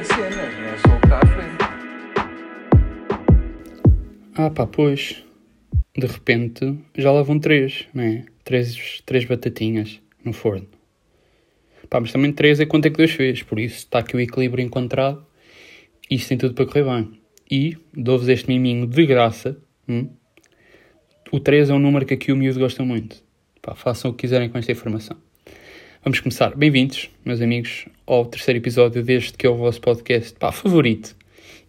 [0.00, 1.00] a cena, não é só o.
[4.34, 5.22] Ah pá, pois.
[5.96, 8.24] De repente já lá vão três, não é?
[8.42, 10.66] Três, três batatinhas no forno.
[11.90, 14.20] Pá, mas também três é quanto é que Deus fez, por isso está aqui o
[14.20, 15.26] equilíbrio encontrado
[16.10, 17.20] e isto tem tudo para correr bem.
[17.50, 19.60] E dou-vos este miminho de graça.
[19.88, 20.08] hum?
[21.32, 23.22] O 3 é um número que aqui o miúdo gosta muito.
[23.60, 25.16] Pá, façam o que quiserem com esta informação.
[26.02, 26.56] Vamos começar.
[26.56, 31.14] Bem-vindos, meus amigos, ao terceiro episódio deste que é o vosso podcast pá, favorito.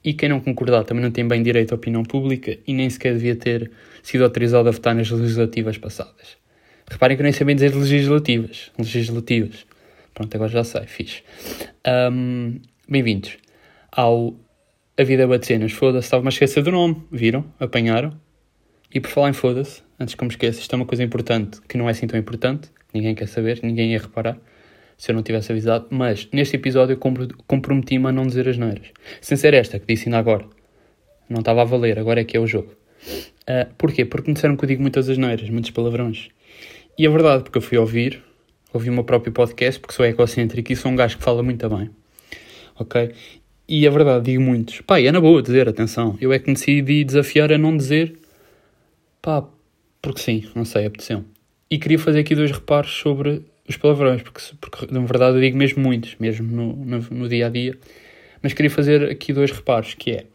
[0.02, 3.12] E quem não concordar também não tem bem direito à opinião pública e nem sequer
[3.14, 3.70] devia ter
[4.02, 6.38] sido autorizado a votar nas legislativas passadas.
[6.90, 8.72] Reparem que eu nem sei bem dizer legislativas.
[8.80, 9.66] Legislativas.
[10.14, 11.24] Pronto, agora já sei, fixe.
[11.86, 13.38] Ahm, Bem-vindos
[13.92, 14.34] ao
[14.98, 15.74] A Vida é de Cenas.
[15.74, 17.04] Foda-se, estava-me a esquecer do nome.
[17.12, 17.44] Viram?
[17.60, 18.18] Apanharam?
[18.94, 21.60] E por falar em foda-se, antes que eu me esqueça, isto é uma coisa importante
[21.68, 22.72] que não é assim tão importante.
[22.94, 24.38] Ninguém quer saber, ninguém ia reparar
[24.98, 25.88] se eu não tivesse avisado.
[25.90, 28.88] Mas neste episódio eu compro- comprometi-me a não dizer as neiras.
[29.20, 30.46] Sem ser esta que disse ainda agora.
[31.30, 32.74] Não estava a valer, agora é que é o jogo.
[33.48, 34.06] Ah, porquê?
[34.06, 36.30] Porque me disseram que eu digo muitas asneiras, muitos palavrões.
[36.98, 38.22] E é verdade, porque eu fui ouvir,
[38.74, 41.68] ouvi o meu próprio podcast, porque sou egocêntrico e sou um gajo que fala muito
[41.70, 41.90] bem.
[42.78, 43.12] Ok?
[43.68, 44.82] E é verdade, digo muitos.
[44.82, 46.18] Pá, é na boa dizer, atenção.
[46.20, 48.18] Eu é que me decidi desafiar a não dizer.
[49.22, 49.48] Pá,
[50.02, 51.24] porque sim, não sei, apeteceu.
[51.72, 55.58] E queria fazer aqui dois reparos sobre os palavrões, porque, porque na verdade eu digo
[55.58, 57.78] mesmo muitos, mesmo no, no, no dia a dia.
[58.44, 60.26] Mas queria fazer aqui dois reparos, que é...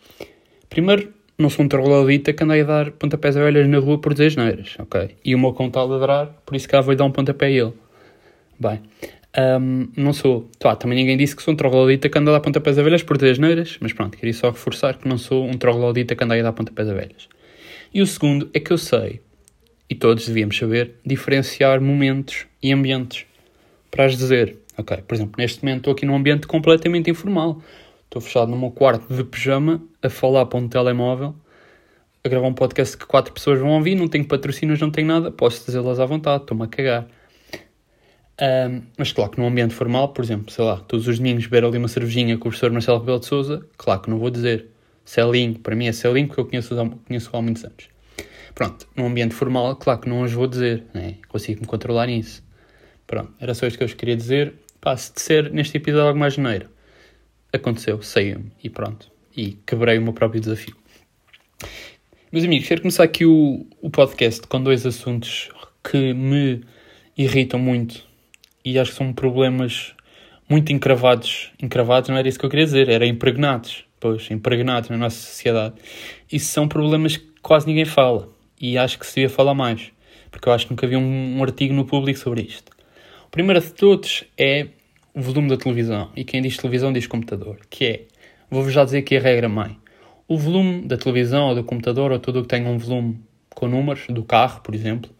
[0.71, 4.15] Primeiro, não sou um troglodita que anda a dar pontapés a velhas na rua por
[4.15, 5.11] dizer asneiras, ok?
[5.23, 7.51] E o meu cão está a ladrar, por isso cá vou-lhe dar um pontapé a
[7.51, 7.73] ele.
[8.59, 8.81] Bem,
[9.61, 10.49] hum, não sou.
[10.59, 13.03] Tá, também ninguém disse que sou um troglodita que anda a dar pontapés a velhas
[13.03, 16.35] por dizer asneiras, mas pronto, queria só reforçar que não sou um troglodita que anda
[16.35, 17.29] a dar pontapés a velhas.
[17.93, 19.21] E o segundo é que eu sei,
[19.89, 23.27] e todos devíamos saber, diferenciar momentos e ambientes
[23.91, 24.59] para as dizer.
[24.79, 27.63] Ok, por exemplo, neste momento estou aqui num ambiente completamente informal.
[28.05, 31.35] Estou fechado no meu quarto de pijama, a falar para um telemóvel,
[32.23, 35.31] a gravar um podcast que quatro pessoas vão ouvir, não tenho patrocínios, não tenho nada,
[35.31, 37.07] posso dizê-las à vontade, estou-me a cagar.
[38.39, 41.65] Ahm, mas claro que num ambiente formal, por exemplo, sei lá, todos os domingos beber
[41.65, 44.67] ali uma cervejinha com o professor Marcelo Rebelo de Souza, claro que não vou dizer.
[45.05, 46.75] Celinho, para mim é Celinho, porque eu conheço,
[47.07, 47.96] conheço há muitos anos.
[48.57, 51.17] Pronto, num ambiente formal, claro que não os vou dizer, né?
[51.29, 52.43] consigo me controlar nisso.
[53.07, 54.55] Pronto, era só isto que eu vos queria dizer.
[54.81, 56.67] Pá, se disser neste episódio alguma geneira,
[57.53, 59.13] aconteceu, saiu-me e pronto.
[59.37, 60.75] E quebrei o meu próprio desafio.
[62.33, 65.51] Meus amigos, quero começar aqui o, o podcast com dois assuntos
[65.85, 66.63] que me
[67.15, 68.07] irritam muito
[68.65, 69.93] e acho que são problemas
[70.49, 71.53] muito encravados.
[71.63, 73.85] Encravados não era isso que eu queria dizer, era impregnados.
[74.01, 75.75] Pois, impregnados na nossa sociedade.
[76.33, 79.93] Isso são problemas que quase ninguém fala e acho que se devia falar mais,
[80.31, 82.73] porque eu acho que nunca vi um, um artigo no público sobre isto.
[83.27, 84.69] O primeiro de todos é
[85.15, 86.11] o volume da televisão.
[86.15, 87.59] E quem diz televisão diz computador.
[87.71, 88.03] Que é,
[88.51, 89.79] vou-vos já dizer aqui a regra mãe.
[90.29, 93.67] O volume da televisão ou do computador ou tudo o que tenha um volume com
[93.67, 95.11] números, do carro, por exemplo,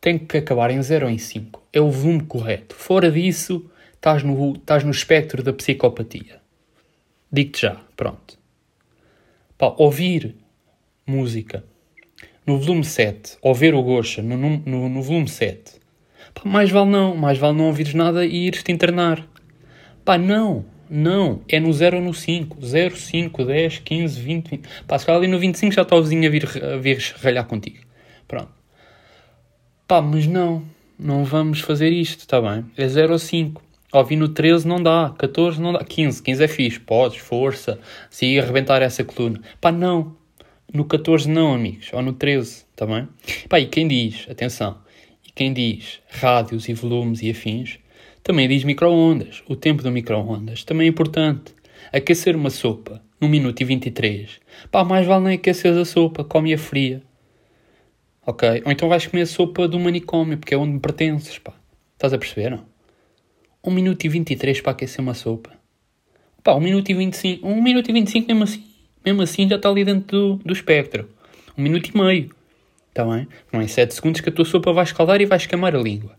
[0.00, 1.62] tem que acabar em 0 ou em 5.
[1.72, 2.74] É o volume correto.
[2.74, 6.40] Fora disso, estás no, estás no espectro da psicopatia.
[7.32, 8.38] Digo-te já, pronto.
[9.56, 10.36] Pá, ouvir
[11.06, 11.64] música
[12.46, 15.80] no volume 7, ou ver o Gosha no, no, no volume 7,
[16.34, 19.26] pá, mais vale não, mais vale não ouvires nada e ires-te internar.
[20.04, 24.68] Pá, não, não, é no 0 ou no 5, 0, 5, 10, 15, 20, 20.
[24.86, 27.46] Pá, se calhar ali no 25 já está o vizinho a vir, a vir ralhar
[27.46, 27.78] contigo.
[28.28, 28.52] Pronto.
[29.88, 30.62] Pá, mas não,
[30.98, 32.64] não vamos fazer isto, está bem?
[32.76, 33.62] É 0 ou 5.
[33.92, 37.78] Ouvir no 13 não dá, 14 não dá, 15, 15 é fixe, podes, força,
[38.10, 39.40] se arrebentar essa coluna.
[39.60, 40.16] Pá, não.
[40.74, 43.06] No 14 não, amigos, ou no 13, está bem?
[43.48, 44.76] Pá, e quem diz, atenção,
[45.24, 47.78] e quem diz rádios e volumes e afins,
[48.24, 49.40] também diz micro-ondas.
[49.48, 51.54] O tempo do micro-ondas também é importante.
[51.92, 54.40] Aquecer uma sopa, 1 minuto e 23.
[54.68, 57.00] Pá, mais vale nem aquecer a sopa, come-a fria.
[58.26, 58.62] Ok?
[58.66, 61.54] Ou então vais comer a sopa do manicômio, porque é onde me pertences, pá.
[61.92, 62.64] Estás a perceber, não?
[63.62, 65.52] 1 minuto e 23 para aquecer uma sopa.
[66.42, 67.46] Pá, 1 minuto e 25.
[67.46, 68.73] 1 minuto e 25 mesmo assim.
[69.04, 71.08] Mesmo assim já está ali dentro do, do espectro.
[71.56, 72.30] 1 minuto e meio.
[72.88, 73.28] Está bem?
[73.52, 76.16] Não é 7 segundos que a tua sopa vai escaldar e vai escamar a língua.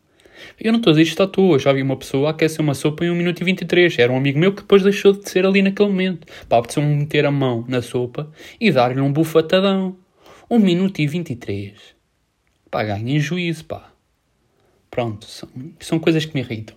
[0.60, 1.58] Eu não estou a dizer isto à toa.
[1.58, 3.98] Já vi uma pessoa aquecer uma sopa em 1 minuto e 23.
[3.98, 6.28] Era um amigo meu que depois deixou de ser ali naquele momento.
[6.48, 9.98] Pá, apeteceu-me meter a mão na sopa e dar-lhe um bufatadão.
[10.50, 11.74] 1 minuto e 23.
[12.70, 13.92] Pá, ganhem juízo, pá.
[14.92, 15.50] Pronto, são,
[15.80, 16.76] são coisas que me irritam.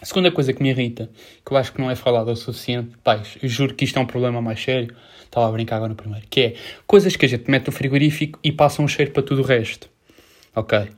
[0.00, 1.10] A segunda coisa que me irrita,
[1.44, 4.02] que eu acho que não é falado o suficiente, pá, eu juro que isto é
[4.02, 4.94] um problema mais sério,
[5.24, 6.54] estava a brincar agora no primeiro, que é
[6.86, 9.88] coisas que a gente mete no frigorífico e passa um cheiro para tudo o resto.
[10.56, 10.88] Ok?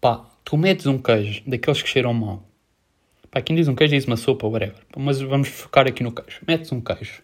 [0.00, 2.42] Pá, tu metes um queijo daqueles que cheiram mal,
[3.32, 4.76] Pá, quem diz um queijo diz uma sopa, whatever.
[4.94, 6.40] Mas vamos focar aqui no queijo.
[6.46, 7.22] Metes um queijo.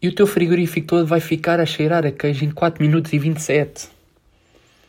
[0.00, 3.18] E o teu frigorífico todo vai ficar a cheirar a queijo em 4 minutos e
[3.18, 3.88] 27.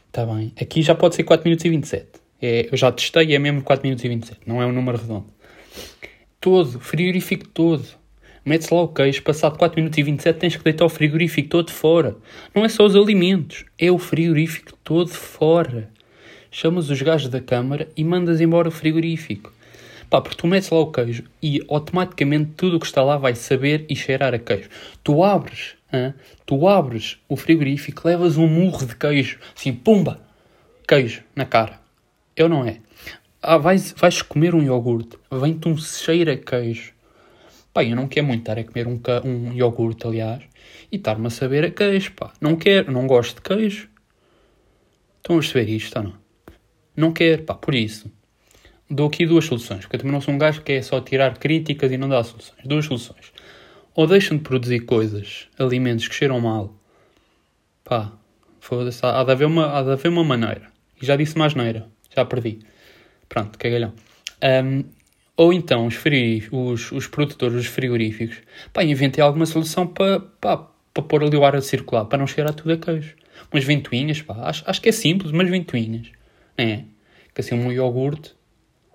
[0.07, 0.51] Está bem.
[0.59, 2.07] Aqui já pode ser 4 minutos e 27.
[2.41, 4.41] É, eu já testei e é mesmo 4 minutos e 27.
[4.45, 5.27] Não é um número redondo.
[6.39, 7.85] Todo, frigorífico todo.
[8.45, 11.69] Metes lá o queijo, passado 4 minutos e 27 tens que deitar o frigorífico todo
[11.69, 12.15] fora.
[12.56, 15.89] Não é só os alimentos, é o frigorífico todo fora.
[16.50, 19.51] Chamas os gajos da câmara e mandas embora o frigorífico.
[20.09, 23.35] Pá, porque tu metes lá o queijo e automaticamente tudo o que está lá vai
[23.35, 24.69] saber e cheirar a queijo.
[25.03, 26.13] Tu abres, hein?
[26.45, 30.21] tu abres o frigorífico, levas um murro de queijo, assim, pumba,
[30.88, 31.81] queijo na cara.
[32.33, 32.77] Eu não é.
[33.49, 36.91] Ah, vais, vais comer um iogurte, vem-te um cheiro a queijo.
[37.73, 40.44] Pá, eu não quero muito estar a comer um, um iogurte, aliás,
[40.91, 42.33] e estar-me a saber a queijo, pá.
[42.41, 43.88] Não quero, não gosto de queijo.
[45.15, 46.13] Estão a perceber isto ou não?
[46.94, 48.11] Não quero, pá, por isso
[48.89, 51.38] dou aqui duas soluções, porque eu também não sou um gajo que é só tirar
[51.38, 52.59] críticas e não dar soluções.
[52.65, 53.31] Duas soluções.
[53.95, 56.75] Ou deixam de produzir coisas, alimentos que cheiram mal.
[57.85, 58.11] Pá,
[58.59, 60.69] foda-se, há, há de haver uma maneira.
[61.01, 62.59] E já disse mais neira, já perdi.
[63.29, 63.94] Pronto, cagalhão.
[64.44, 64.83] Um,
[65.35, 65.95] ou então os,
[66.51, 68.38] os, os produtores dos frigoríficos,
[68.74, 72.25] pá, inventem alguma solução para, pá, para pôr ali o ar a circular, para não
[72.25, 73.15] cheirar tudo a queijo.
[73.51, 76.07] Umas ventoinhas, pá, acho, acho que é simples, umas ventoinhas.
[76.57, 76.83] É,
[77.35, 78.35] que assim um iogurte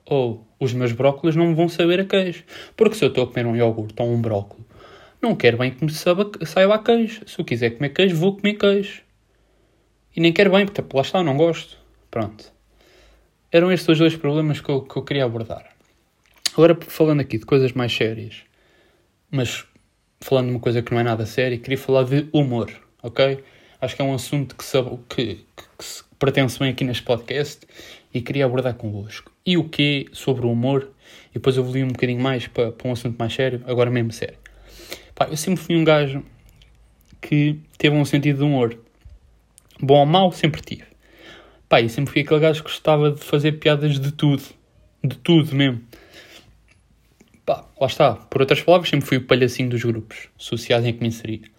[0.04, 2.42] ou os meus brócolis não vão saber a queijo.
[2.76, 4.66] Porque se eu estou a comer um iogurte ou um brócolis,
[5.20, 7.22] não quero bem que me saiba, saiba a queijo.
[7.24, 9.02] Se eu quiser comer queijo, vou comer queijo.
[10.14, 11.78] E nem quero bem, porque lá está, não gosto.
[12.10, 12.51] Pronto.
[13.54, 15.76] Eram estes os dois problemas que eu, que eu queria abordar.
[16.54, 18.44] Agora, falando aqui de coisas mais sérias,
[19.30, 19.66] mas
[20.22, 22.72] falando de uma coisa que não é nada séria, queria falar de humor,
[23.02, 23.44] ok?
[23.78, 25.84] Acho que é um assunto que, sabe, que, que, que
[26.18, 27.66] pertence bem aqui neste podcast
[28.14, 29.30] e queria abordar convosco.
[29.44, 30.88] E o que sobre o humor?
[31.28, 34.12] E depois eu evolui um bocadinho mais para, para um assunto mais sério, agora mesmo
[34.12, 34.38] sério.
[35.14, 36.24] Pá, eu sempre fui um gajo
[37.20, 38.78] que teve um sentido de humor.
[39.78, 40.91] Bom ou mau, sempre tive.
[41.72, 44.42] Pá, e sempre fui aquele gajo que gostava de fazer piadas de tudo.
[45.02, 45.80] De tudo mesmo.
[47.46, 48.14] Pá, lá está.
[48.14, 51.50] Por outras palavras, sempre fui o palhacinho dos grupos sociais em que me inseri.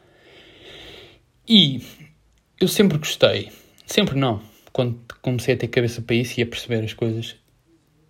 [1.49, 1.81] E
[2.61, 3.51] eu sempre gostei.
[3.87, 4.39] Sempre não
[4.71, 7.35] quando comecei a ter cabeça para isso e a perceber as coisas,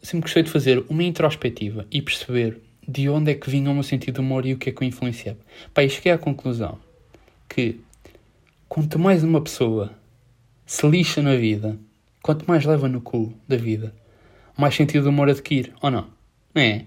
[0.01, 3.83] sempre gostei de fazer uma introspectiva e perceber de onde é que vinha o meu
[3.83, 5.39] sentido de humor e o que é que o influenciava.
[5.73, 6.77] Pá, e cheguei à conclusão
[7.47, 7.79] que
[8.67, 9.89] quanto mais uma pessoa
[10.65, 11.79] se lixa na vida,
[12.23, 13.93] quanto mais leva no cu da vida,
[14.57, 16.07] mais sentido de humor adquire, ou não?
[16.55, 16.85] Não é?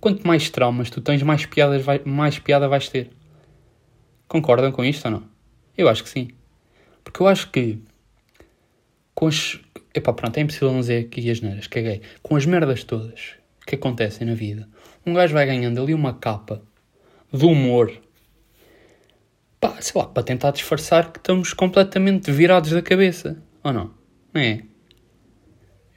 [0.00, 3.10] Quanto mais traumas tu tens, mais, piadas vai, mais piada vais ter.
[4.26, 5.22] Concordam com isto ou não?
[5.76, 6.30] Eu acho que sim.
[7.04, 7.78] Porque eu acho que
[9.14, 9.60] com as.
[9.94, 12.00] Epá, pronto, é impossível não dizer aqui as neiras, caguei.
[12.22, 13.34] Com as merdas todas
[13.66, 14.68] que acontecem na vida,
[15.06, 16.62] um gajo vai ganhando ali uma capa
[17.32, 17.92] de humor.
[19.60, 23.36] Pá, sei lá, para tentar disfarçar que estamos completamente virados da cabeça.
[23.62, 24.03] Ou não?
[24.34, 24.64] Não é?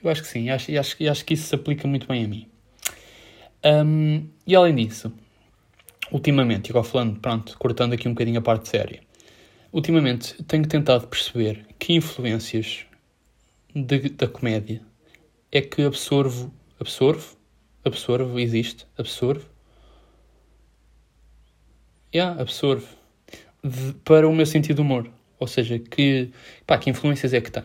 [0.04, 2.48] Eu acho que sim, acho, acho, acho que isso se aplica muito bem a mim.
[3.66, 5.12] Um, e além disso,
[6.12, 9.02] ultimamente, igual falando, pronto, cortando aqui um bocadinho a parte séria,
[9.74, 12.86] ultimamente tenho tentado perceber que influências
[13.76, 14.82] de, da comédia
[15.52, 17.36] é que absorvo, absorvo,
[17.84, 19.50] absorvo, existe, absorvo,
[22.14, 22.88] yeah, absorvo
[23.64, 25.17] de, para o meu sentido de humor.
[25.40, 26.30] Ou seja, que,
[26.66, 27.64] pá, que influências é que tem.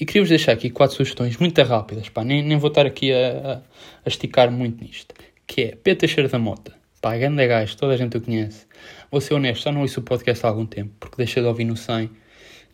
[0.00, 3.62] E queria-vos deixar aqui quatro sugestões muito rápidas, pá, nem, nem vou estar aqui a,
[4.04, 5.14] a, esticar muito nisto.
[5.46, 6.74] Que é Peta Cheiro da Mota.
[7.00, 8.66] Pá, grande gajo, toda a gente o conhece.
[9.10, 11.64] Vou ser honesto, já não ouço o podcast há algum tempo, porque deixei de ouvir
[11.64, 12.10] no 100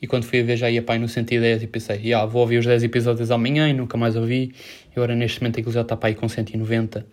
[0.01, 2.43] e quando fui a ver já ia para aí no 110 e pensei, yeah, vou
[2.43, 4.53] ouvir os 10 episódios amanhã e nunca mais ouvi.
[4.89, 7.07] E agora neste momento aquilo já está para aí com 190.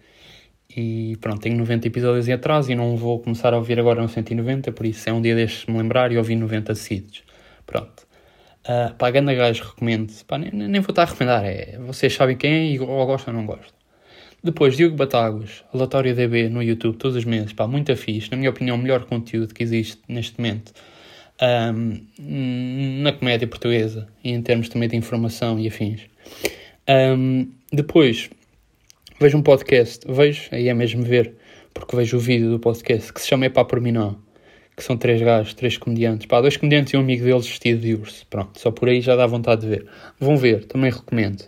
[0.76, 4.10] E pronto, tenho 90 episódios em atraso e não vou começar a ouvir agora no
[4.10, 7.24] 190, por isso é um dia destes me lembrar e ouvir 90 seguidos.
[7.66, 8.08] Pronto.
[8.66, 10.12] Uh, pá, ganda gajo, recomendo.
[10.26, 13.34] Pá, nem, nem, vou estar a recomendar, é, vocês sabem quem é e ou gostam
[13.34, 13.74] ou não gostam.
[14.44, 18.30] Depois, Diogo Batáguas, Aleatório DB no YouTube, todos os meses, pá, muito fixe.
[18.32, 20.74] Na minha opinião, o melhor conteúdo que existe neste momento
[21.42, 26.02] um, na comédia portuguesa e em termos também de informação e afins.
[26.90, 28.30] Um, depois,
[29.20, 31.36] vejo um podcast, vejo, aí é mesmo ver,
[31.74, 34.18] porque vejo o vídeo do podcast que se chama É Pá Por Mim Não,
[34.76, 37.94] que são três gajos, três comediantes, pá, dois comediantes e um amigo deles vestido de
[37.96, 39.88] urso, pronto, só por aí já dá vontade de ver.
[40.20, 41.46] Vão ver, também recomendo.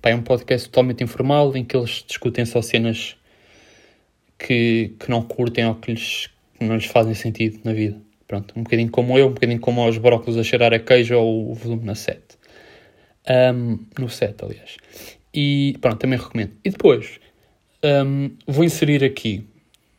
[0.00, 3.16] Pá, é um podcast totalmente informal em que eles discutem só cenas
[4.38, 6.28] que, que não curtem ou que, lhes,
[6.58, 8.00] que não lhes fazem sentido na vida.
[8.26, 11.50] Pronto, um bocadinho como eu, um bocadinho como aos brócolos a cheirar a queijo ou
[11.50, 12.20] o volume na 7.
[13.54, 14.76] Um, no 7, aliás.
[15.34, 16.52] E pronto, também recomendo.
[16.64, 17.18] E depois,
[17.84, 19.44] um, vou inserir aqui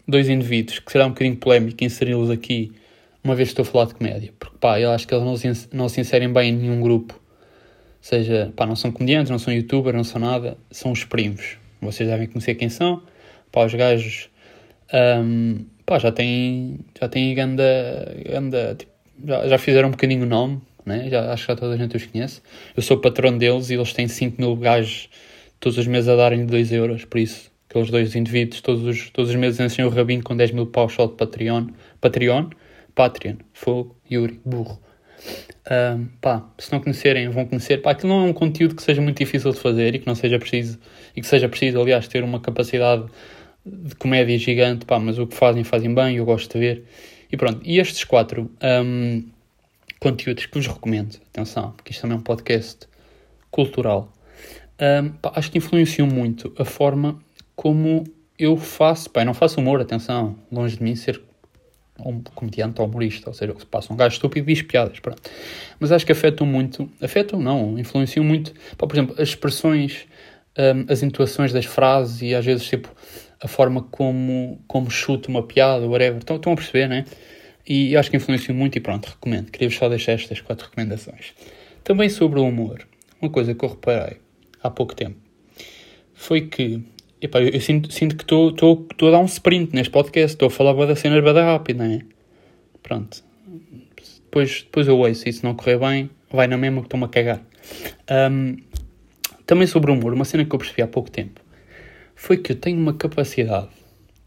[0.07, 2.71] dois indivíduos que será um bocadinho polémico inseri-los aqui
[3.23, 4.33] uma vez que estou a falar de comédia.
[4.37, 7.13] Porque, pá, eu acho que eles não se, não se inserem bem em nenhum grupo.
[7.13, 7.19] Ou
[8.01, 11.57] seja, pá, não são comediantes, não são youtubers, não são nada, são os primos.
[11.81, 13.01] Vocês devem conhecer quem são.
[13.51, 14.29] Pá, os gajos,
[14.93, 17.63] um, pá, já têm, já têm ganda,
[18.29, 18.91] ganda tipo,
[19.25, 21.09] já, já fizeram um bocadinho o nome, né?
[21.09, 22.41] já, acho que já toda a gente os conhece.
[22.75, 25.09] Eu sou patrão deles e eles têm 5 mil gajos
[25.63, 29.29] todos os meses a darem 2 euros, por isso, aqueles dois indivíduos todos os, todos
[29.29, 31.67] os meses enchem o rabinho com 10 mil paus só de Patreon.
[32.01, 32.49] Patreon
[32.93, 34.79] Patreon, Fogo, Yuri, burro.
[35.71, 37.81] Um, pá, se não conhecerem, vão conhecer.
[37.81, 40.15] Pá, aquilo não é um conteúdo que seja muito difícil de fazer e que não
[40.15, 40.77] seja preciso,
[41.15, 43.05] e que seja preciso, aliás, ter uma capacidade
[43.65, 46.83] de comédia gigante, pá, mas o que fazem, fazem bem, eu gosto de ver.
[47.31, 49.23] E pronto, e estes quatro um,
[49.99, 52.87] conteúdos que vos recomendo, atenção, porque isto também é um podcast
[53.49, 54.11] cultural,
[54.83, 57.17] um, pá, acho que influenciam muito a forma
[57.55, 58.03] como
[58.37, 61.21] eu faço, pá, eu não faço humor, atenção, longe de mim ser
[61.99, 65.21] um comediante ou humorista, ou seja, passa um gajo estúpido e diz piadas, pronto.
[65.79, 70.05] Mas acho que afetam muito, afetam não, influenciam muito, pá, por exemplo, as expressões,
[70.57, 72.89] um, as intuações das frases e às vezes, tipo,
[73.39, 77.05] a forma como, como chuto uma piada, whatever, estão, estão a perceber, né?
[77.65, 79.49] E acho que influenciam muito e pronto, recomendo.
[79.49, 81.33] Queria-vos só deixar estas quatro recomendações.
[81.83, 82.85] Também sobre o humor,
[83.21, 84.17] uma coisa que eu reparei
[84.63, 85.17] há pouco tempo,
[86.13, 86.81] foi que
[87.23, 90.51] Epá, eu, eu sinto, sinto que estou a dar um sprint neste podcast, estou a
[90.51, 92.01] falar da cena bada rápido, não é?
[92.81, 93.23] Pronto.
[94.25, 97.07] Depois, depois eu ouço, e se não correr bem, vai na mesma que estou-me a
[97.07, 97.41] cagar.
[98.29, 98.57] Um,
[99.45, 101.39] também sobre o humor, uma cena que eu percebi há pouco tempo,
[102.13, 103.69] foi que eu tenho uma capacidade,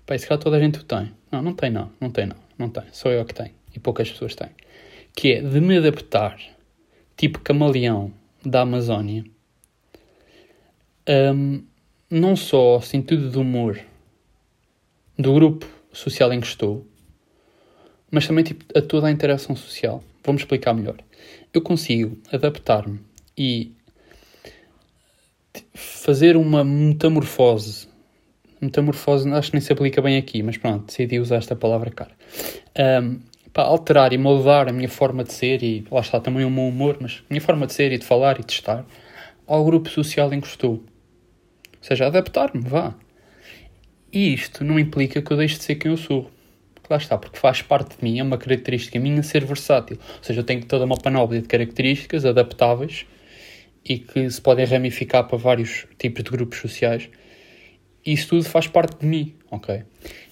[0.06, 1.12] pá, se calhar toda a gente o tem.
[1.30, 4.10] Não, não tem não, não tem não, não tem, só eu que tenho, e poucas
[4.10, 4.48] pessoas têm.
[5.14, 6.38] Que é de me adaptar,
[7.14, 8.10] tipo camaleão
[8.42, 9.22] da Amazónia,
[11.08, 11.62] um,
[12.10, 13.80] não só ao sentido do humor
[15.18, 16.86] do grupo social em que estou,
[18.10, 20.02] mas também tipo, a toda a interação social.
[20.24, 20.96] Vamos explicar melhor.
[21.52, 23.00] Eu consigo adaptar-me
[23.36, 23.72] e
[25.74, 27.88] fazer uma metamorfose.
[28.60, 32.12] Metamorfose acho que nem se aplica bem aqui, mas pronto, decidi usar esta palavra cara.
[33.02, 33.20] Um,
[33.52, 36.66] para alterar e moldar a minha forma de ser e lá está também o meu
[36.66, 38.84] humor, mas a minha forma de ser e de falar e de estar
[39.46, 40.84] ao grupo social em que estou
[41.86, 42.94] seja, adaptar-me, vá.
[44.12, 46.30] E isto não implica que eu deixe de ser quem eu sou.
[46.88, 49.98] Lá está, porque faz parte de mim, é uma característica minha ser versátil.
[50.18, 53.06] Ou seja, eu tenho toda uma panóplia de características adaptáveis
[53.84, 57.08] e que se podem ramificar para vários tipos de grupos sociais.
[58.04, 59.82] E isso tudo faz parte de mim, ok?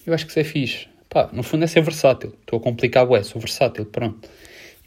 [0.05, 0.87] Eu acho que isso é fixe.
[1.09, 2.33] Pá, no fundo é ser versátil.
[2.41, 4.29] Estou a complicar o sou versátil, pronto.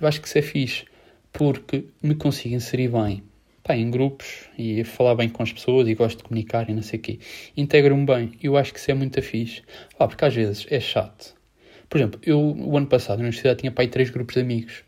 [0.01, 0.85] Eu acho que isso é fixe
[1.33, 3.23] porque me consigo inserir bem
[3.69, 6.81] pá, em grupos e falar bem com as pessoas e gosto de comunicar e não
[6.81, 7.19] sei o quê.
[7.55, 8.33] Integro-me bem.
[8.43, 9.63] Eu acho que isso é muito fixe.
[9.99, 11.35] Pá, porque às vezes é chato.
[11.89, 14.85] Por exemplo, eu o ano passado na universidade tinha pá, três grupos de amigos.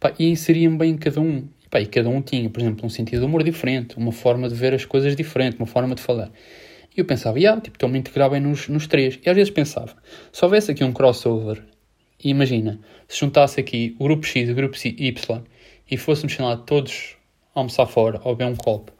[0.00, 1.46] Pá, e inseria-me bem em cada um.
[1.62, 4.48] E, pá, e cada um tinha, por exemplo, um sentido de humor diferente, uma forma
[4.48, 6.32] de ver as coisas diferente, uma forma de falar.
[6.96, 9.18] E eu pensava, yeah, tipo, estou-me a bem nos, nos três.
[9.24, 9.94] E às vezes pensava,
[10.32, 11.62] se houvesse aqui um crossover,
[12.22, 15.42] e imagina, se juntasse aqui o grupo X e o grupo Y
[15.90, 17.19] e fôssemos, lá, todos
[17.54, 18.92] almoçar fora ou beber um copo,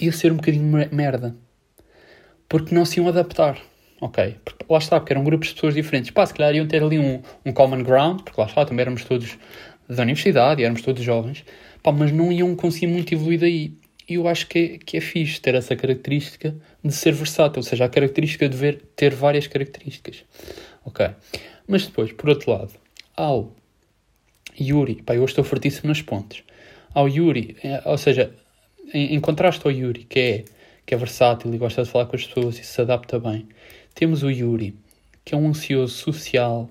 [0.00, 1.36] ia ser um bocadinho merda.
[2.48, 3.58] Porque não se iam adaptar.
[4.00, 4.36] Ok?
[4.44, 6.10] Porque lá está, porque eram grupos de pessoas diferentes.
[6.10, 9.04] Pá, se calhar iam ter ali um, um common ground, porque lá está, também éramos
[9.04, 9.36] todos
[9.88, 11.44] da universidade éramos todos jovens.
[11.82, 13.74] Pá, mas não iam conseguir muito evoluir daí.
[14.08, 17.62] E eu acho que é, que é fixe ter essa característica de ser versátil, ou
[17.62, 20.24] seja, a característica de ver, ter várias características.
[20.84, 21.06] Ok?
[21.66, 22.72] Mas depois, por outro lado,
[23.16, 23.52] ao
[24.58, 26.42] Yuri, pá, eu estou fortíssimo nas pontes
[26.98, 28.34] ao Yuri, é, ou seja,
[28.92, 30.44] em, contraste ao Yuri, que é,
[30.84, 33.46] que é versátil e gosta de falar com as pessoas e se adapta bem,
[33.94, 34.74] temos o Yuri,
[35.24, 36.68] que é um ansioso social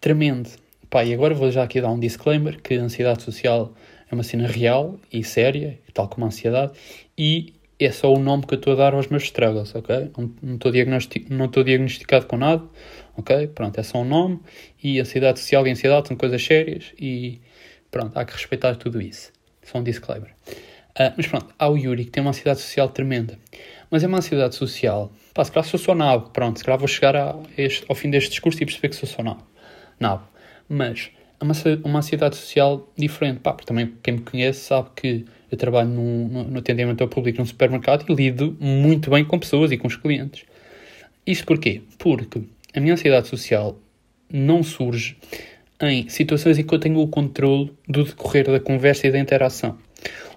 [0.00, 0.50] tremendo.
[0.88, 3.74] Pá, e agora vou já aqui dar um disclaimer, que a ansiedade social
[4.08, 6.72] é uma cena real e séria, tal como a ansiedade,
[7.18, 10.12] e é só o nome que eu estou a dar aos meus struggles, ok?
[10.40, 11.26] Não estou diagnostic,
[11.64, 12.62] diagnosticado com nada,
[13.16, 13.48] ok?
[13.48, 14.38] Pronto, é só um nome,
[14.80, 17.40] e ansiedade social e ansiedade são coisas sérias, e
[17.96, 19.32] Pronto, há que respeitar tudo isso.
[19.62, 20.28] Só um disclaimer.
[20.90, 23.38] Uh, mas pronto, há o Yuri que tem uma ansiedade social tremenda.
[23.90, 25.10] Mas é uma ansiedade social.
[25.32, 26.28] Pá, se calhar sou só nabo.
[26.28, 29.08] Pronto, se calhar vou chegar a este, ao fim deste discurso e perceber que sou
[29.08, 29.46] só nabo.
[29.98, 30.28] Nabo.
[30.68, 31.10] Mas
[31.40, 33.40] é uma, uma ansiedade social diferente.
[33.40, 37.08] Pá, porque também quem me conhece sabe que eu trabalho no, no, no atendimento ao
[37.08, 40.44] público num supermercado e lido muito bem com pessoas e com os clientes.
[41.26, 41.80] Isso porquê?
[41.96, 42.42] Porque
[42.74, 43.78] a minha ansiedade social
[44.30, 45.16] não surge
[45.80, 49.78] em situações em que eu tenho o controle do decorrer da conversa e da interação.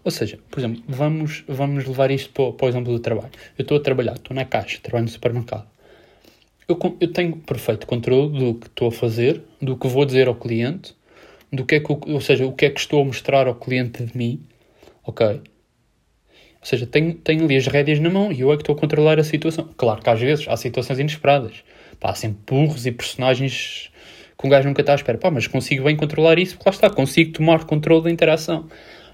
[0.03, 3.31] Ou seja, por exemplo, vamos, vamos levar isto para, para o exemplo do trabalho.
[3.57, 5.67] Eu estou a trabalhar, estou na caixa, trabalho no supermercado.
[6.67, 10.35] Eu, eu tenho perfeito controle do que estou a fazer, do que vou dizer ao
[10.35, 10.95] cliente,
[11.51, 14.03] do que é que, ou seja, o que é que estou a mostrar ao cliente
[14.03, 14.43] de mim,
[15.03, 15.41] ok?
[16.61, 18.77] Ou seja, tenho, tenho ali as rédeas na mão e eu é que estou a
[18.77, 19.69] controlar a situação.
[19.77, 21.63] Claro que às vezes há situações inesperadas.
[21.99, 23.89] Pá, há sempre burros e personagens
[24.39, 25.17] que um gajo nunca está à espera.
[25.17, 28.67] Pá, mas consigo bem controlar isso porque lá está, consigo tomar controle da interação.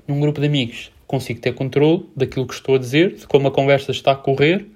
[0.07, 3.51] Num grupo de amigos, consigo ter controle daquilo que estou a dizer, de como a
[3.51, 4.67] conversa está a correr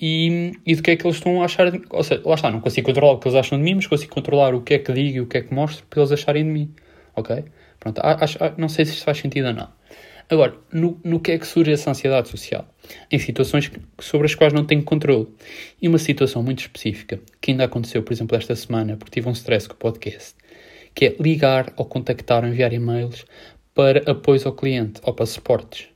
[0.00, 1.70] e, e do que é que eles estão a achar.
[1.72, 3.86] De, ou seja, lá está, não consigo controlar o que eles acham de mim, mas
[3.86, 6.12] consigo controlar o que é que digo e o que é que mostro para eles
[6.12, 6.72] acharem de mim.
[7.16, 7.44] Ok?
[7.80, 9.68] Pronto, acho- não sei se isto faz sentido ou não.
[10.30, 12.68] Agora, no, no que é que surge essa ansiedade social?
[13.10, 15.26] Em situações sobre as quais não tenho controle.
[15.80, 19.32] E uma situação muito específica, que ainda aconteceu, por exemplo, esta semana, porque tive um
[19.32, 20.34] stress com o podcast,
[20.94, 23.24] que é ligar ou contactar ou enviar e-mails
[23.74, 25.88] para apoios ao cliente ou para suportes.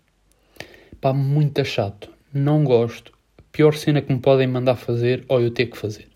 [0.99, 2.09] Pá, muito chato.
[2.33, 3.13] Não gosto.
[3.51, 6.09] Pior cena que me podem mandar fazer ou eu ter que fazer.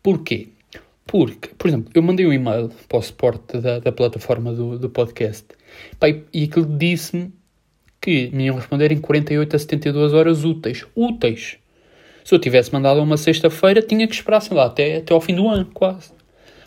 [0.00, 0.50] Porquê?
[1.04, 4.88] Porque, por exemplo, eu mandei um e-mail para o suporte da, da plataforma do, do
[4.88, 5.46] podcast
[5.98, 7.32] pá, e, aquilo disse-me
[8.00, 10.86] que me iam responder em 48 a 72 horas úteis.
[10.94, 11.58] Úteis!
[12.24, 15.34] Se eu tivesse mandado uma sexta-feira, tinha que esperar, sei lá, até, até ao fim
[15.34, 16.12] do ano, quase.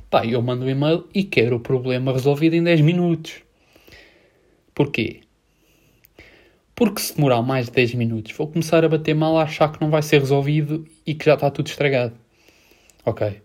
[0.09, 3.41] Pá, eu mando o e-mail e quero o problema resolvido em 10 minutos.
[4.73, 5.21] Porquê?
[6.75, 9.81] Porque se demorar mais de 10 minutos, vou começar a bater mal a achar que
[9.81, 12.13] não vai ser resolvido e que já está tudo estragado.
[13.03, 13.41] Ok?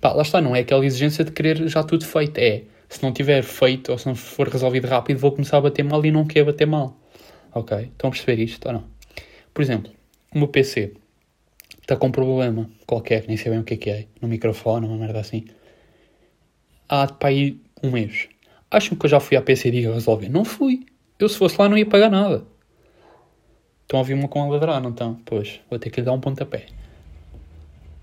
[0.00, 2.38] Pá, lá está, não é aquela exigência de querer já tudo feito.
[2.38, 5.84] É, se não tiver feito ou se não for resolvido rápido, vou começar a bater
[5.84, 6.96] mal e não quero bater mal.
[7.54, 7.78] Ok?
[7.78, 8.84] Estão a perceber isto ou não?
[9.54, 9.92] Por exemplo,
[10.34, 10.92] o meu PC
[11.80, 14.86] está com um problema qualquer, nem sei bem o que é que é, no microfone,
[14.86, 15.44] uma merda assim.
[16.88, 18.28] Há para aí um mês.
[18.68, 20.28] Acham que eu já fui à PC Diga resolver?
[20.28, 20.84] Não fui.
[21.16, 22.44] Eu se fosse lá não ia pagar nada.
[23.82, 25.14] Estão a ouvir uma com a ladrar, não estão?
[25.24, 26.66] Pois, vou ter que lhe dar um pontapé.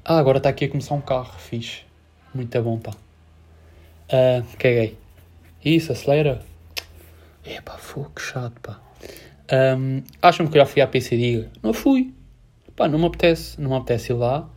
[0.05, 1.81] Ah, agora está aqui a começar um carro, fixe.
[2.33, 3.06] Muito bom, pá.
[4.09, 4.97] Ah, caguei.
[5.63, 6.41] Isso, acelera.
[7.45, 8.79] Epá, fogo, que chato, pá.
[9.51, 11.49] Ahm, acham que eu já fui à PC Diga?
[11.63, 12.13] Não fui.
[12.75, 13.59] Pá, não me apetece.
[13.59, 14.49] Não me apetece ir lá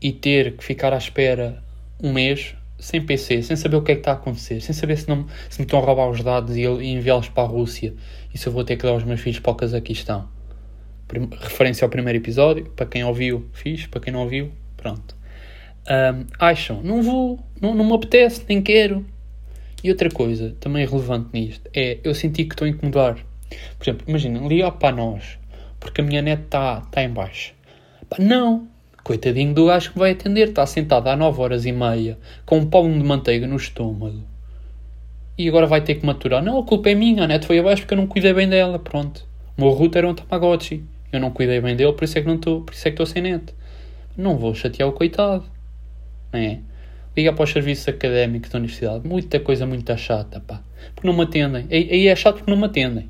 [0.00, 1.62] e ter que ficar à espera
[2.02, 4.96] um mês sem PC, sem saber o que é que está a acontecer, sem saber
[4.96, 7.92] se, não, se me estão a roubar os dados e, e enviá-los para a Rússia
[8.32, 10.28] e se eu vou ter que dar os meus filhos para o Cazaquistão.
[11.08, 15.16] Prim- referência ao primeiro episódio, para quem ouviu, fiz, para quem não ouviu, pronto.
[15.88, 19.06] Ahm, acham, não vou, não, não me apetece, nem quero.
[19.82, 23.16] E outra coisa, também relevante nisto, é eu senti que estou a incomodar.
[23.78, 25.38] Por exemplo, imagina, ligar para nós,
[25.80, 27.54] porque a minha net está tá em baixo.
[28.18, 28.68] Não,
[29.02, 32.66] coitadinho do gajo que vai atender, está sentado há 9 horas e meia, com um
[32.66, 34.22] palmo de manteiga no estômago.
[35.38, 36.42] E agora vai ter que maturar.
[36.42, 38.78] Não, a culpa é minha, a net foi abaixo porque eu não cuidei bem dela,
[38.78, 39.26] pronto.
[39.56, 40.84] O meu router era um Tamagotchi.
[41.10, 42.94] Eu não cuidei bem dele, por isso é que não estou, por isso é que
[42.94, 43.54] estou sem net.
[44.16, 45.44] Não vou chatear o coitado.
[46.32, 46.60] Não é?
[47.16, 49.06] Liga para os serviços académicos da universidade.
[49.06, 50.62] Muita coisa muito chata, pá.
[50.94, 51.66] Porque não me atendem.
[51.70, 53.08] Aí aí é chato porque não me atendem.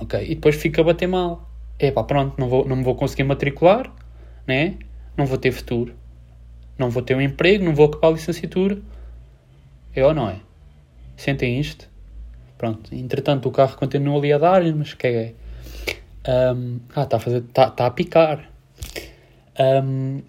[0.00, 0.22] Ok?
[0.22, 1.48] E depois fica a bater mal.
[1.78, 3.92] É pá, pronto, não, vou, não me vou conseguir matricular,
[4.46, 4.76] né?
[5.16, 5.94] Não vou ter futuro.
[6.78, 8.78] Não vou ter um emprego, não vou acabar a licenciatura.
[9.94, 10.36] É ou não é?
[11.16, 11.88] Sentem isto?
[12.58, 12.94] Pronto.
[12.94, 15.34] Entretanto, o carro continua ali a dar-lhe, mas que é?
[16.54, 17.38] Um, ah, está a fazer.
[17.38, 18.50] Está tá a picar.
[19.58, 20.22] Um,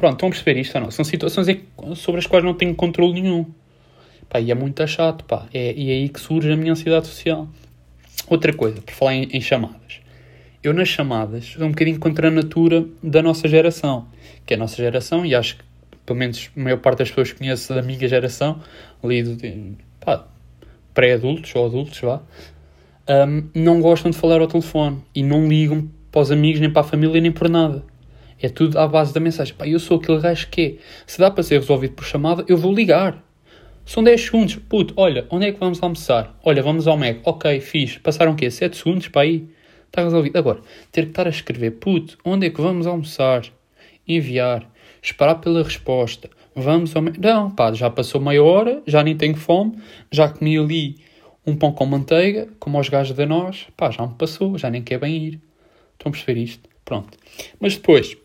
[0.00, 0.90] pronto, estão a perceber isto ou não?
[0.90, 1.46] São situações
[1.94, 3.46] sobre as quais não tenho controle nenhum.
[4.28, 5.46] Pá, e é muito chato, pá.
[5.52, 7.46] É, e é aí que surge a minha ansiedade social.
[8.26, 10.00] Outra coisa, por falar em, em chamadas.
[10.62, 14.08] Eu nas chamadas sou um bocadinho contra a natura da nossa geração.
[14.46, 15.64] Que é a nossa geração, e acho que
[16.06, 18.60] pelo menos a maior parte das pessoas que conheço da minha geração,
[19.02, 19.36] ali do,
[20.00, 20.26] pá,
[20.94, 22.20] pré-adultos ou adultos, vá,
[23.08, 26.82] um, não gostam de falar ao telefone e não ligam para os amigos, nem para
[26.82, 27.84] a família, nem por nada.
[28.42, 29.54] É tudo à base da mensagem.
[29.54, 30.74] Pá, eu sou aquele gajo que é.
[31.06, 33.22] Se dá para ser resolvido por chamada, eu vou ligar.
[33.84, 34.56] São 10 segundos.
[34.56, 36.38] Puto, olha, onde é que vamos almoçar?
[36.44, 37.18] Olha, vamos ao Mac.
[37.24, 37.98] Ok, fiz.
[37.98, 38.50] Passaram o quê?
[38.50, 39.48] 7 segundos para aí?
[39.86, 40.38] Está resolvido.
[40.38, 40.60] Agora,
[40.92, 43.42] ter que estar a escrever, puto, onde é que vamos almoçar?
[44.06, 44.70] Enviar.
[45.02, 46.30] Esperar pela resposta.
[46.54, 47.16] Vamos ao Mac.
[47.18, 49.76] Não, pá, já passou meia hora, já nem tenho fome,
[50.10, 50.96] já comi ali
[51.46, 53.66] um pão com manteiga, como aos gajos da nós.
[53.76, 55.40] Pá, já me passou, já nem quer bem ir.
[55.92, 56.68] Estão a perceber isto?
[56.84, 57.18] Pronto.
[57.58, 58.16] Mas depois,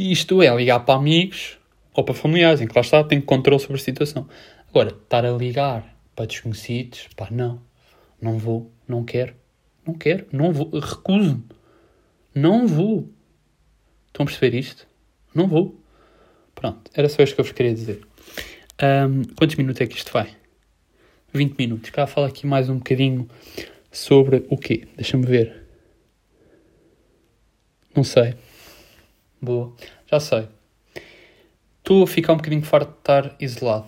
[0.00, 1.58] isto é ligar para amigos
[1.94, 4.28] ou para familiares, em que lá está, tenho controle sobre a situação.
[4.68, 7.60] Agora, estar a ligar para desconhecidos, pá, não.
[8.20, 9.34] Não vou, não quero.
[9.86, 11.42] Não quero, não vou, recuso-me.
[12.34, 13.08] Não vou.
[14.06, 14.86] Estão a perceber isto?
[15.34, 15.80] Não vou.
[16.54, 18.00] Pronto, era só isto que eu vos queria dizer.
[18.78, 20.36] Ahm, quantos minutos é que isto vai?
[21.32, 21.90] 20 minutos.
[21.90, 23.28] Cá falo aqui mais um bocadinho
[23.90, 24.86] sobre o quê?
[24.96, 25.64] Deixa-me ver.
[27.94, 28.34] Não sei.
[29.40, 29.72] Boa.
[30.10, 30.48] Já sei.
[31.78, 33.86] Estou a ficar um bocadinho farto de estar isolado.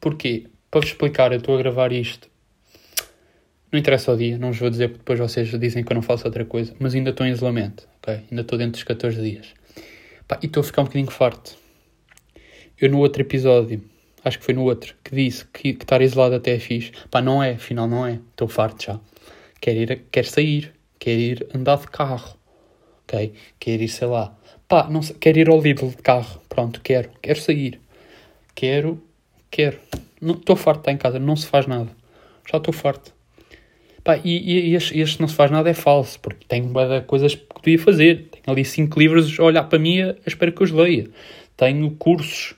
[0.00, 0.46] Porquê?
[0.70, 2.28] Para vos explicar, eu estou a gravar isto.
[3.72, 6.02] Não interessa o dia, não vos vou dizer porque depois vocês dizem que eu não
[6.02, 8.22] faço outra coisa, mas ainda estou em isolamento, ok?
[8.30, 9.48] Ainda estou dentro dos 14 dias.
[10.28, 11.56] Pá, e estou a ficar um bocadinho farto.
[12.80, 13.82] Eu no outro episódio,
[14.24, 16.92] acho que foi no outro, que disse que, que estar isolado até é fixe.
[17.10, 18.20] Pá, não é, afinal não é.
[18.30, 19.00] Estou farto já.
[19.60, 22.38] Quero ir, quero sair, quero ir andar de carro,
[23.02, 23.32] ok?
[23.58, 24.38] Quero ir, sei lá,
[24.74, 27.80] pá, não sei, quero ir ao Lidl de carro, pronto, quero, quero sair.
[28.56, 29.00] Quero,
[29.48, 29.78] quero.
[30.20, 31.88] Estou farto de estar em casa, não se faz nada.
[32.50, 33.14] Já estou farto.
[34.02, 36.72] Pá, e, e este, este, não se faz nada é falso, porque tenho
[37.06, 38.28] coisas que podia fazer.
[38.32, 41.08] Tenho ali cinco livros a olhar para mim a espera que eu os leia.
[41.56, 42.56] Tenho cursos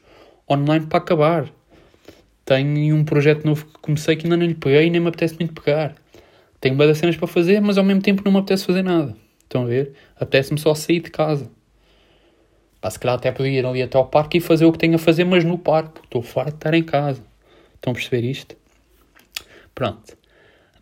[0.50, 1.52] online para acabar.
[2.46, 5.36] Tenho um projeto novo que comecei que ainda não lhe peguei e nem me apetece
[5.38, 5.94] muito pegar.
[6.62, 9.14] Tenho das cenas para fazer, mas ao mesmo tempo não me apetece fazer nada.
[9.42, 9.92] Estão a ver?
[10.18, 11.54] Apetece-me só sair de casa.
[12.80, 14.96] Pá, se calhar até podia ir ali até ao parque e fazer o que tenho
[14.96, 17.22] a fazer, mas no parque, porque estou farto de estar em casa.
[17.74, 18.56] Estão a perceber isto?
[19.74, 20.16] Pronto.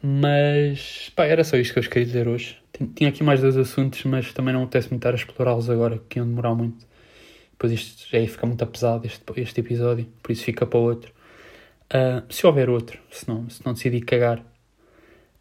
[0.02, 2.58] Mas, pá, era só isto que eu queria dizer hoje.
[2.94, 6.18] Tinha aqui mais dois assuntos, mas também não apetece me estar a explorá-los agora, que
[6.18, 6.86] iam demorar muito.
[7.52, 11.12] Depois isto já ia ficar muito pesado, este, este episódio, por isso fica para outro.
[11.86, 14.44] Uh, se houver outro, se não, se não decidir cagar.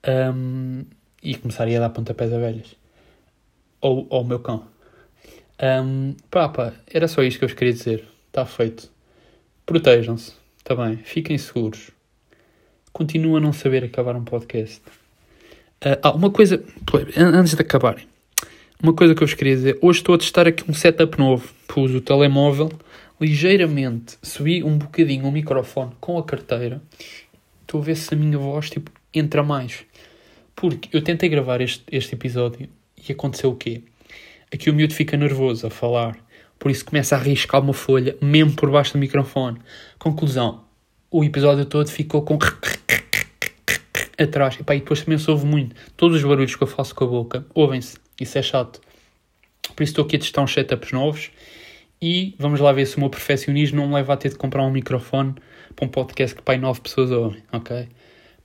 [0.07, 0.85] Um,
[1.21, 2.75] e começaria a dar pontapés a velhas.
[3.81, 4.67] Ou ao meu cão.
[5.61, 8.07] Um, pá, pá, era só isto que eu vos queria dizer.
[8.27, 8.89] Está feito.
[9.65, 10.33] Protejam-se.
[10.57, 10.97] Está bem.
[10.97, 11.91] Fiquem seguros
[12.93, 14.79] continuo a não saber acabar um podcast.
[15.83, 16.63] Uh, ah, uma coisa,
[17.17, 18.07] antes de acabarem,
[18.81, 19.79] uma coisa que eu vos queria dizer.
[19.81, 21.51] Hoje estou a testar aqui um setup novo.
[21.67, 22.71] Pus o telemóvel
[23.19, 26.81] ligeiramente, subi um bocadinho o microfone com a carteira.
[27.61, 29.85] Estou a ver se a minha voz tipo, entra mais.
[30.55, 33.81] Porque eu tentei gravar este, este episódio e aconteceu o quê?
[34.53, 36.15] Aqui o miúdo fica nervoso a falar,
[36.59, 39.57] por isso começa a arriscar uma folha, mesmo por baixo do microfone.
[39.97, 40.63] Conclusão,
[41.09, 42.37] o episódio todo ficou com
[44.17, 44.57] atrás.
[44.59, 45.75] E, pá, e depois também se ouve muito.
[45.97, 47.97] Todos os barulhos que eu faço com a boca, ouvem-se.
[48.19, 48.79] Isso é chato.
[49.75, 51.31] Por isso estou aqui a testar uns setups novos
[52.01, 54.63] e vamos lá ver se o meu perfeccionismo não me leva a ter de comprar
[54.63, 55.35] um microfone
[55.75, 57.87] para um podcast que pai nove pessoas ouvem, ok?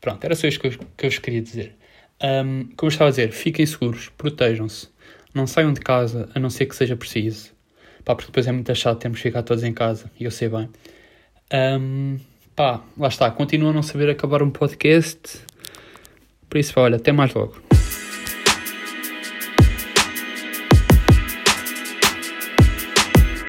[0.01, 1.77] Pronto, era só isto que eu, que eu vos queria dizer.
[2.23, 4.89] Um, como eu estava a dizer, fiquem seguros, protejam-se,
[5.35, 7.51] não saiam de casa a não ser que seja preciso.
[8.05, 10.49] Pá, porque depois é muito chato, temos que ficar todos em casa, e eu sei
[10.49, 10.69] bem.
[11.53, 12.19] Um,
[12.57, 15.41] pá, lá está, continuo a não saber acabar um podcast.
[16.49, 17.68] Por isso, olha, até mais logo.